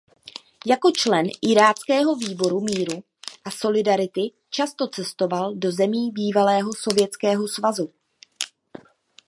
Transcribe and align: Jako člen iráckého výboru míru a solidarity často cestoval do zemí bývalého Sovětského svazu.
Jako 0.65 0.91
člen 0.91 1.25
iráckého 1.41 2.15
výboru 2.15 2.61
míru 2.61 3.03
a 3.45 3.51
solidarity 3.51 4.31
často 4.49 4.87
cestoval 4.87 5.55
do 5.55 5.71
zemí 5.71 6.11
bývalého 6.11 6.73
Sovětského 6.73 7.47
svazu. 7.47 7.89